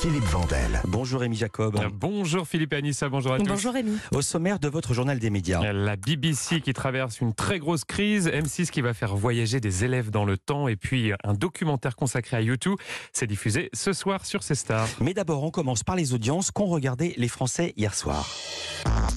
[0.00, 0.80] Philippe Vandel.
[0.88, 1.76] Bonjour Rémi Jacob.
[1.76, 3.46] Euh, Bonjour Philippe et Anissa, bonjour à tous.
[3.46, 3.98] Bonjour Rémi.
[4.12, 5.72] Au sommaire de votre journal des médias.
[5.72, 10.10] La BBC qui traverse une très grosse crise, M6 qui va faire voyager des élèves
[10.10, 12.76] dans le temps et puis un documentaire consacré à YouTube.
[13.12, 14.88] C'est diffusé ce soir sur ces stars.
[15.00, 18.28] Mais d'abord, on commence par les audiences qu'ont regardé les Français hier soir.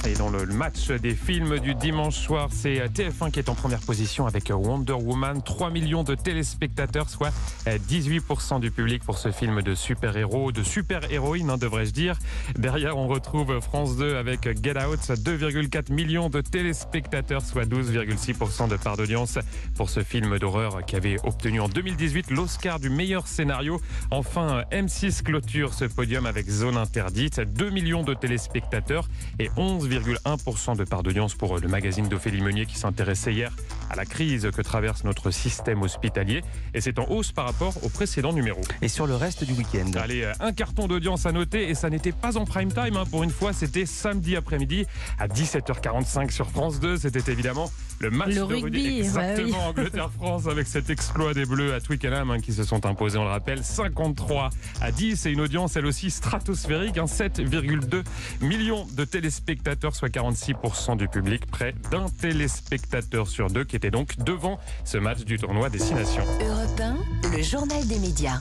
[0.08, 3.80] Et dans le match des films du dimanche soir, c'est TF1 qui est en première
[3.80, 5.42] position avec Wonder Woman.
[5.42, 7.32] 3 millions de téléspectateurs, soit
[7.66, 12.18] 18% du public pour ce film de super-héros, de super-héroïne, hein, devrais-je dire.
[12.58, 18.76] Derrière, on retrouve France 2 avec Get Out, 2,4 millions de téléspectateurs, soit 12,6% de
[18.76, 19.38] part d'audience
[19.76, 23.80] pour ce film d'horreur qui avait obtenu en 2018 l'Oscar du meilleur scénario.
[24.12, 29.08] Enfin, M6 clôture ce podium avec Zone Interdite, 2 millions de téléspectateurs
[29.40, 33.52] et 11,1% de part d'audience pour le magazine d'Ophélie Meunier qui s'intéressait hier
[33.90, 36.44] à la crise que traverse notre système hospitalier.
[36.74, 38.62] Et c'est en hausse par rapport au précédent numéro.
[38.82, 42.12] Et sur le reste du week-end Allez, un carton d'audience à noter et ça n'était
[42.12, 42.98] pas en prime time.
[42.98, 43.04] hein.
[43.10, 44.86] Pour une fois, c'était samedi après-midi
[45.20, 46.98] à 17h45 sur France 2.
[46.98, 51.74] C'était évidemment le match Le de rugby, Exactement, ouais, Angleterre-France avec cet exploit des Bleus
[51.74, 54.50] à Twickenham hein, qui se sont imposés, on le rappelle, 53
[54.82, 58.04] à 10 et une audience elle aussi stratosphérique, hein, 7,2
[58.42, 64.18] millions de téléspectateurs, soit 46% du public, près d'un téléspectateur sur deux qui était donc
[64.18, 66.24] devant ce match du tournoi Destination.
[66.42, 68.40] Europe 1, le journal des médias.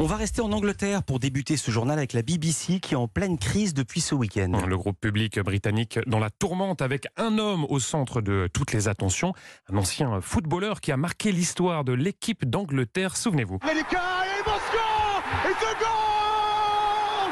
[0.00, 3.06] On va rester en Angleterre pour débuter ce journal avec la BBC qui est en
[3.06, 4.60] pleine crise depuis ce week-end.
[4.66, 8.88] Le groupe public britannique dans la tourmente avec un homme au centre de toutes les
[8.88, 9.34] attentions,
[9.72, 13.58] un ancien footballeur qui a marqué l'histoire de l'équipe d'Angleterre, souvenez-vous.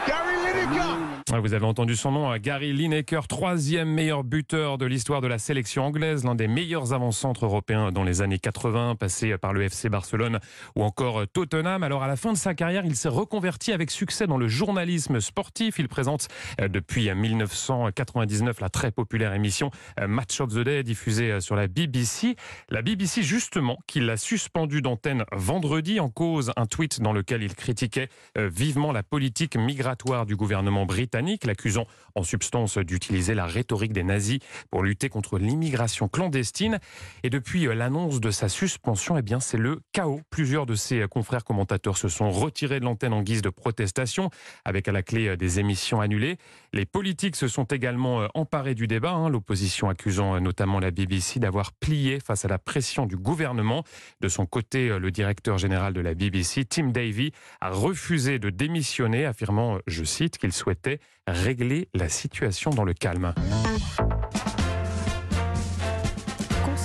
[0.06, 5.26] Gary Vous avez entendu son nom, hein, Gary Lineker, troisième meilleur buteur de l'histoire de
[5.26, 9.62] la sélection anglaise, l'un des meilleurs avant-centres européens dans les années 80, passé par le
[9.62, 10.40] FC Barcelone
[10.76, 11.84] ou encore Tottenham.
[11.84, 15.20] Alors à la fin de sa carrière, il s'est reconverti avec succès dans le journalisme
[15.20, 15.78] sportif.
[15.78, 16.28] Il présente
[16.60, 19.70] euh, depuis 1999 la très populaire émission
[20.00, 22.36] euh, Match of the Day diffusée euh, sur la BBC.
[22.68, 27.54] La BBC justement qui l'a suspendu d'antenne vendredi en cause un tweet dans lequel il
[27.54, 34.02] critiquait vivement la politique migratoire du gouvernement britannique, l'accusant en substance d'utiliser la rhétorique des
[34.02, 34.38] nazis
[34.70, 36.78] pour lutter contre l'immigration clandestine.
[37.22, 40.20] Et depuis euh, l'annonce de sa suspension, eh bien c'est le chaos.
[40.30, 44.30] Plusieurs de ses euh, confrères commentateurs se sont retirés de l'antenne en guise de protestation,
[44.64, 46.36] avec à la clé euh, des émissions annulées.
[46.72, 51.72] Les politiques se sont également emparés du débat, hein, l'opposition accusant notamment la BBC d'avoir
[51.72, 53.84] plié face à la pression du gouvernement.
[54.20, 59.26] De son côté, le directeur général de la BBC, Tim Davie, a refusé de démissionner,
[59.26, 63.34] affirmant, je cite, qu'il souhaitait régler la situation dans le calme.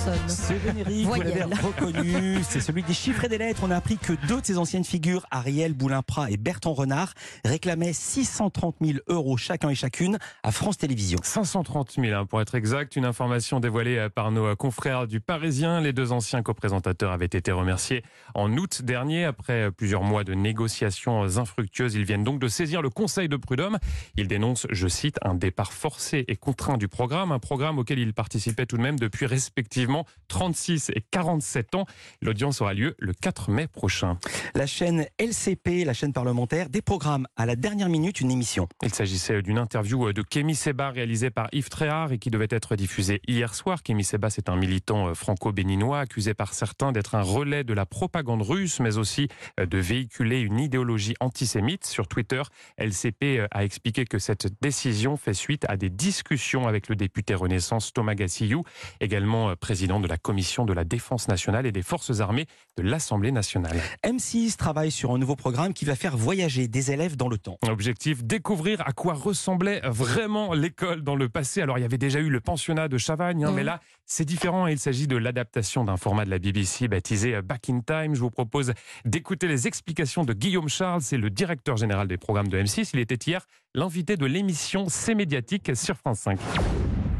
[0.08, 0.28] Consonne.
[0.28, 3.62] Ce générique, vous l'avez reconnu, c'est celui des chiffres et des lettres.
[3.64, 7.14] On a appris que deux de ses anciennes figures, Ariel Boulin-Prat et Bertrand Renard,
[7.44, 11.18] réclamaient 630 000 euros chacun et chacune à France Télévisions.
[11.22, 15.20] 530 000 hein, pour être exact, une information dévoilée euh, par nos euh, confrères du
[15.20, 15.80] Parisien.
[15.80, 18.02] Les deux anciens coprésentateurs avaient été remerciés
[18.34, 19.24] en août dernier.
[19.24, 23.36] Après euh, plusieurs mois de négociations infructueuses, ils viennent donc de saisir le Conseil de
[23.36, 23.78] prud'homme.
[24.16, 28.14] Ils dénoncent, je cite, un départ forcé et contraint du programme, un programme auquel ils
[28.14, 29.97] participaient tout de même depuis respectivement
[30.28, 31.86] 36 et 47 ans.
[32.22, 34.18] L'audience aura lieu le 4 mai prochain.
[34.54, 38.68] La chaîne LCP, la chaîne parlementaire, des programmes à la dernière minute, une émission.
[38.82, 42.76] Il s'agissait d'une interview de Kémy Seba réalisée par Yves Tréhard et qui devait être
[42.76, 43.82] diffusée hier soir.
[43.82, 47.86] Kémy Seba, c'est un militant euh, franco-béninois accusé par certains d'être un relais de la
[47.86, 49.28] propagande russe, mais aussi
[49.60, 51.86] euh, de véhiculer une idéologie antisémite.
[51.86, 52.42] Sur Twitter,
[52.76, 57.34] LCP euh, a expliqué que cette décision fait suite à des discussions avec le député
[57.34, 58.64] Renaissance Thomas Gassillou,
[59.00, 62.46] également euh, président de la Commission de la Défense nationale et des Forces armées
[62.76, 63.76] de l'Assemblée nationale.
[64.04, 67.58] M6 travaille sur un nouveau programme qui va faire voyager des élèves dans le temps.
[67.68, 71.62] Objectif, découvrir à quoi ressemblait vraiment l'école dans le passé.
[71.62, 74.66] Alors, il y avait déjà eu le pensionnat de Chavagne, hein, mais là, c'est différent.
[74.66, 78.16] Il s'agit de l'adaptation d'un format de la BBC baptisé Back in Time.
[78.16, 78.72] Je vous propose
[79.04, 82.90] d'écouter les explications de Guillaume Charles, c'est le directeur général des programmes de M6.
[82.94, 86.40] Il était hier l'invité de l'émission C'est médiatique sur France 5.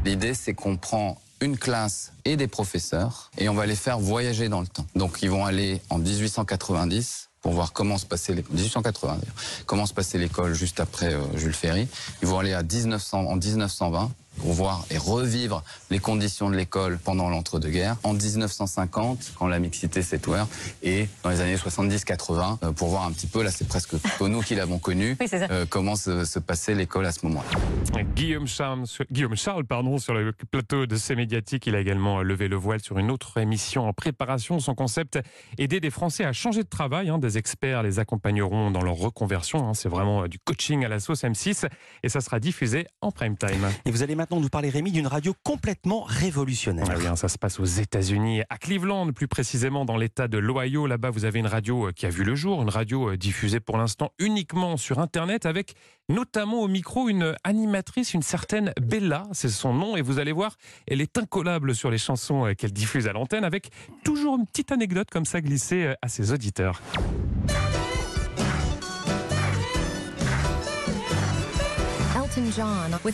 [0.05, 4.49] L'idée, c'est qu'on prend une classe et des professeurs et on va les faire voyager
[4.49, 4.85] dans le temps.
[4.95, 9.35] Donc, ils vont aller en 1890 pour voir comment se passait les 1880 d'ailleurs,
[9.65, 11.87] comment se passait l'école juste après euh, Jules Ferry.
[12.21, 16.97] Ils vont aller à 1900 en 1920 pour voir et revivre les conditions de l'école
[17.03, 17.97] pendant l'entre-deux-guerres.
[18.03, 20.49] En 1950, quand la mixité s'est ouverte,
[20.83, 24.27] et dans les années 70-80, euh, pour voir un petit peu, là c'est presque plutôt
[24.27, 28.03] nous qui l'avons connu, Oui, euh, comment se, se passait l'école à ce moment-là.
[28.15, 32.21] Guillaume Charles, sur- Guillaume Charles pardon, sur le plateau de ces médiatiques, il a également
[32.21, 34.59] levé le voile sur une autre émission en préparation.
[34.59, 35.19] Son concept,
[35.57, 37.09] aider des Français à changer de travail.
[37.09, 37.17] hein.
[37.17, 39.67] Des experts les accompagneront dans leur reconversion.
[39.69, 39.73] hein.
[39.73, 41.67] C'est vraiment euh, du coaching à la sauce M6
[42.03, 43.67] et ça sera diffusé en prime time.
[43.85, 46.85] Et vous allez maintenant nous parler, Rémi, d'une radio complètement révolutionnaire.
[46.89, 50.85] Ah hein, ça se passe aux États-Unis, à Cleveland, plus précisément dans l'État de l'Ohio.
[50.85, 53.59] Là-bas, vous avez une radio euh, qui a vu le jour, une radio euh, diffusée
[53.59, 55.73] pour l'instant uniquement sur Internet, avec
[56.09, 60.55] notamment au micro une animatrice, une certaine Bella, c'est son nom, et vous allez voir,
[60.87, 63.71] elle est incollable sur les chansons euh, qu'elle diffuse à l'antenne, avec
[64.03, 66.81] toujours une petite anecdote comme ça glissée à ses auditeurs.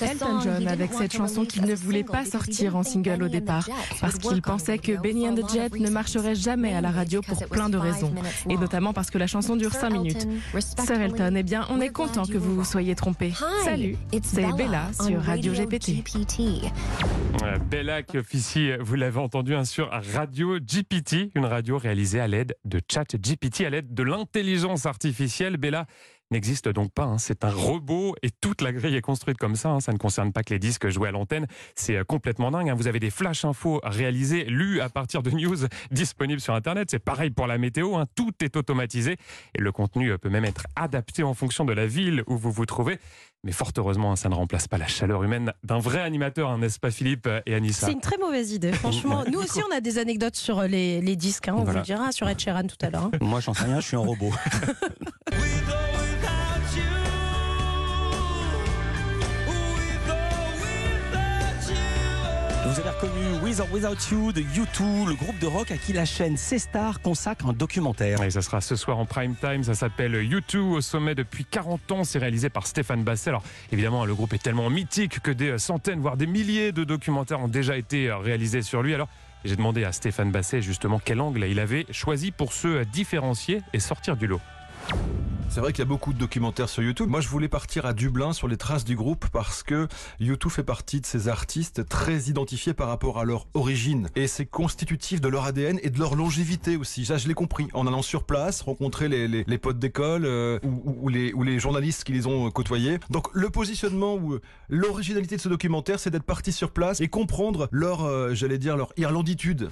[0.01, 3.67] Elton John avec cette chanson qu'il ne voulait pas sortir en single au départ
[3.99, 7.47] parce qu'il pensait que Benny and the Jet ne marcherait jamais à la radio pour
[7.47, 8.13] plein de raisons
[8.49, 10.27] et notamment parce que la chanson dure 5 minutes.
[10.59, 13.33] Sir Elton, eh bien, on est content que vous vous soyez trompé.
[13.63, 16.03] Salut, c'est Bella sur Radio GPT.
[17.69, 22.55] Bella qui officie, vous l'avez entendu, hein, sur Radio GPT, une radio réalisée à l'aide
[22.65, 25.57] de Chat GPT, à l'aide de l'intelligence artificielle.
[25.57, 25.85] Bella
[26.31, 29.69] n'existe donc pas, hein, c'est un robot et toute la grille est construite comme ça.
[29.69, 29.79] hein.
[29.79, 31.45] Ça ne concerne pas que les disques joués à l'antenne,
[31.75, 32.69] c'est euh, complètement dingue.
[32.69, 32.75] hein.
[32.75, 35.55] Vous avez des flash infos réalisés, lus à partir de news
[35.91, 36.89] disponibles sur Internet.
[36.91, 38.05] C'est pareil pour la météo, hein.
[38.15, 39.17] tout est automatisé
[39.53, 42.51] et le contenu euh, peut même être adapté en fonction de la ville où vous
[42.51, 42.99] vous trouvez.
[43.43, 46.79] Mais fort heureusement, ça ne remplace pas la chaleur humaine d'un vrai animateur, hein, n'est-ce
[46.79, 47.85] pas Philippe et Anissa?
[47.85, 49.23] C'est une très mauvaise idée, franchement.
[49.31, 51.71] Nous aussi, on a des anecdotes sur euh, les, les disques, hein, on Voilà.
[51.73, 53.03] vous le dira, sur Ed Sheeran tout à l'heure.
[53.13, 53.17] hein.
[53.21, 54.31] Moi, j'en sais rien, je suis un robot.
[63.01, 66.37] Reconnu With or Without You de U2, le groupe de rock à qui la chaîne
[66.37, 68.23] C-Star consacre un documentaire.
[68.23, 69.63] Et ça sera ce soir en prime time.
[69.63, 72.03] Ça s'appelle U2 au sommet depuis 40 ans.
[72.03, 73.31] C'est réalisé par Stéphane Basset.
[73.31, 77.41] Alors évidemment, le groupe est tellement mythique que des centaines, voire des milliers de documentaires
[77.41, 78.93] ont déjà été réalisés sur lui.
[78.93, 79.09] Alors
[79.43, 83.79] j'ai demandé à Stéphane Basset justement quel angle il avait choisi pour se différencier et
[83.79, 84.41] sortir du lot.
[85.49, 87.07] C'est vrai qu'il y a beaucoup de documentaires sur YouTube.
[87.09, 89.87] Moi, je voulais partir à Dublin sur les traces du groupe parce que
[90.19, 94.09] YouTube fait partie de ces artistes très identifiés par rapport à leur origine.
[94.17, 97.05] Et c'est constitutif de leur ADN et de leur longévité aussi.
[97.05, 101.07] Ça, je l'ai compris en allant sur place, rencontrer les, les, potes d'école euh, ou,
[101.07, 102.99] les, ou les journalistes qui les ont euh, côtoyés.
[103.09, 107.07] Donc, le positionnement ou euh, l'originalité de ce documentaire, c'est d'être parti sur place et
[107.07, 109.69] comprendre leur, j'allais dire, leur irlanditude.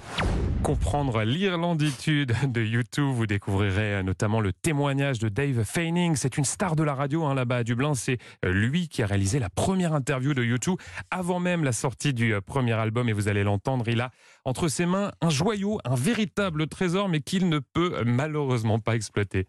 [0.62, 6.16] Comprendre l'irlanditude de U2, vous découvrirez notamment le témoignage de Dave Feining.
[6.16, 7.94] C'est une star de la radio hein, là-bas à Dublin.
[7.94, 10.76] C'est euh, lui qui a réalisé la première interview de U2
[11.10, 13.08] avant même la sortie du euh, premier album.
[13.08, 14.10] Et vous allez l'entendre, il a
[14.44, 18.94] entre ses mains un joyau, un véritable trésor, mais qu'il ne peut euh, malheureusement pas
[18.94, 19.46] exploiter.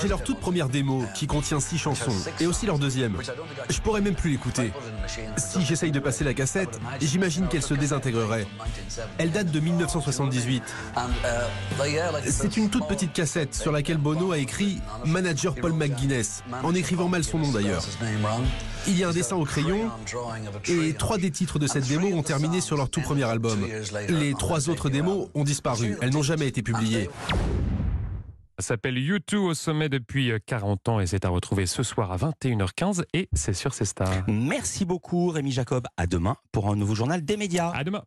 [0.00, 3.16] J'ai leur toute première démo qui contient six chansons et aussi leur deuxième.
[3.68, 4.72] Je pourrais même plus l'écouter.
[5.36, 8.46] Si j'essaye de passer la cassette, j'imagine qu'elle se désintégrerait.
[9.18, 10.62] Elle date de 1978.
[12.26, 17.08] C'est une toute petite cassette sur laquelle Bono a écrit Manager Paul McGuinness, en écrivant
[17.08, 17.82] mal son nom d'ailleurs.
[18.86, 19.90] Il y a un dessin au crayon
[20.68, 23.66] et trois des titres de cette démo ont terminé sur leur tout premier album.
[24.08, 27.10] Les trois autres démos ont disparu, elles n'ont jamais été publiées.
[28.60, 32.10] Ça s'appelle U2 au sommet depuis euh, 40 ans et c'est à retrouver ce soir
[32.10, 34.24] à 21h15 et c'est sur ces stars.
[34.26, 35.86] Merci beaucoup, Rémi Jacob.
[35.96, 37.70] À demain pour un nouveau journal des médias.
[37.70, 37.96] À demain.